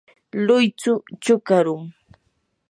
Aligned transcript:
luychu 0.45 0.93
chukarum. 1.23 1.83